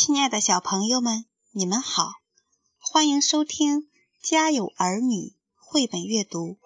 [0.00, 2.12] 亲爱的小朋友们，你们好，
[2.78, 3.80] 欢迎收听
[4.22, 5.14] 《家有儿女》
[5.56, 6.56] 绘本阅读。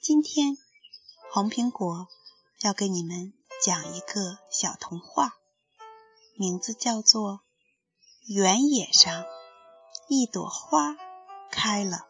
[0.00, 0.56] 今天，
[1.32, 2.06] 红苹果
[2.60, 5.34] 要给你们讲一个小童话，
[6.36, 7.32] 名字叫做
[8.28, 9.24] 《原野上
[10.06, 10.96] 一朵花
[11.50, 12.06] 开了》。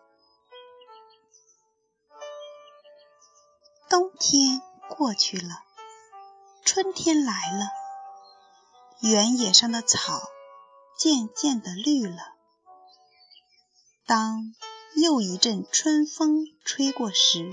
[3.89, 4.61] 冬天
[4.91, 5.63] 过去了，
[6.63, 7.88] 春天来了。
[9.01, 10.21] 原野上的草
[10.99, 12.35] 渐渐的绿了。
[14.07, 14.55] 当
[14.97, 17.51] 又一阵春风吹过时，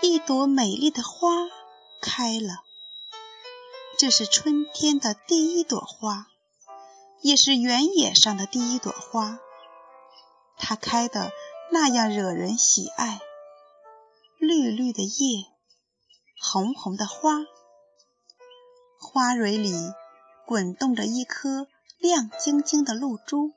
[0.00, 1.28] 一朵美丽的花
[2.00, 2.64] 开了。
[3.96, 6.26] 这是春天的第一朵花，
[7.22, 9.38] 也是原野上的第一朵花。
[10.56, 11.30] 它开得
[11.70, 13.20] 那样惹人喜爱，
[14.38, 15.44] 绿绿的叶，
[16.40, 17.38] 红红的花。
[19.14, 19.94] 花蕊里
[20.44, 23.52] 滚动着一颗亮晶晶的露珠，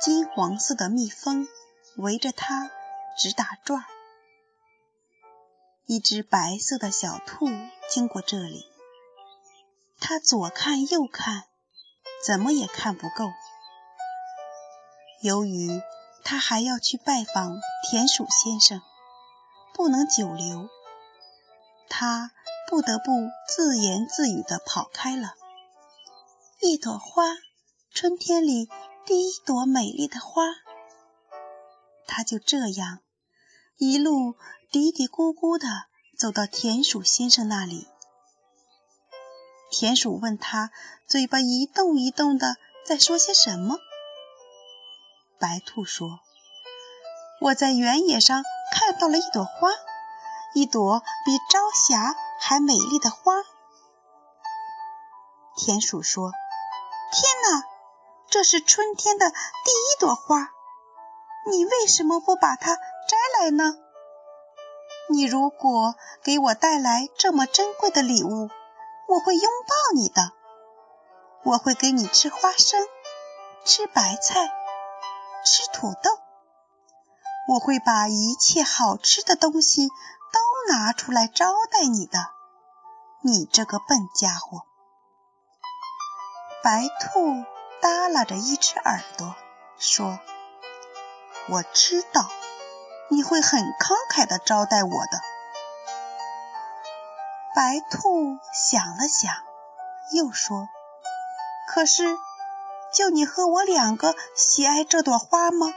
[0.00, 1.48] 金黄色的蜜蜂
[1.96, 2.70] 围着它
[3.18, 3.84] 直打转。
[5.86, 7.48] 一只白色的小兔
[7.90, 8.64] 经过这里，
[9.98, 11.42] 它左看右看，
[12.24, 13.28] 怎么也看不够。
[15.20, 15.82] 由于
[16.22, 17.58] 它还要去拜访
[17.90, 18.80] 田鼠先生，
[19.74, 20.68] 不能久留，
[21.88, 22.30] 它。
[22.72, 25.34] 不得不自言自语地跑开了。
[26.58, 27.36] 一朵花，
[27.92, 28.66] 春天里
[29.04, 30.44] 第一朵美丽的花。
[32.06, 33.00] 他就这样
[33.76, 34.36] 一路
[34.70, 35.66] 嘀嘀咕咕地
[36.18, 37.88] 走到田鼠先生那里。
[39.70, 40.70] 田鼠问他，
[41.06, 42.56] 嘴巴一动一动的
[42.86, 43.76] 在说些什么。
[45.38, 46.20] 白兔说
[47.42, 49.68] ：“我在原野上看到了一朵花，
[50.54, 53.32] 一朵比朝霞。”还美丽的花，
[55.56, 56.32] 田鼠说
[57.14, 57.64] ：“天哪，
[58.28, 60.50] 这是春天的第一朵花，
[61.48, 63.76] 你为什么不把它摘来呢？
[65.08, 65.94] 你如果
[66.24, 68.50] 给我带来这么珍贵的礼物，
[69.06, 70.32] 我会拥抱你的，
[71.44, 72.84] 我会给你吃花生，
[73.64, 74.50] 吃白菜，
[75.44, 76.10] 吃土豆，
[77.46, 79.88] 我会把一切好吃的东西。”
[80.32, 82.30] 都拿出来招待你的，
[83.24, 84.62] 你这个笨家伙！
[86.60, 87.44] 白兔
[87.80, 89.36] 耷拉着一只耳朵
[89.78, 90.18] 说
[91.48, 92.28] ：“我知道
[93.10, 95.20] 你会很慷慨的招待我的。”
[97.54, 99.32] 白兔想了想，
[100.16, 100.68] 又说
[101.72, 102.18] ：“可是，
[102.92, 105.72] 就你和我两个喜爱这朵花吗？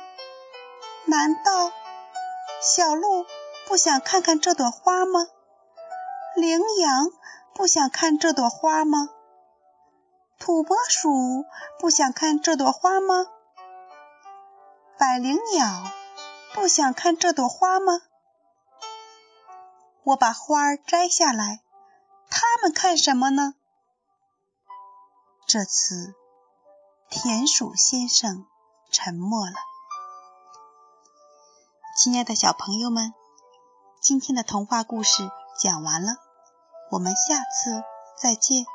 [1.06, 1.72] 难道
[2.60, 3.28] 小鹿？”
[3.68, 5.28] 不想看看这朵花吗？
[6.36, 7.08] 羚羊
[7.56, 9.10] 不想看这朵花吗？
[10.38, 11.46] 土拨鼠
[11.80, 13.28] 不想看这朵花吗？
[15.00, 15.90] 百灵鸟
[16.54, 18.02] 不想看这朵花吗？
[20.04, 21.62] 我把花摘下来，
[22.30, 23.54] 它们看什么呢？
[25.48, 26.14] 这次，
[27.10, 28.46] 田鼠先生
[28.92, 29.56] 沉默了。
[31.98, 33.14] 亲爱的小朋友们。
[34.02, 36.18] 今天的童话故事讲完了，
[36.90, 37.84] 我们下次
[38.16, 38.75] 再见。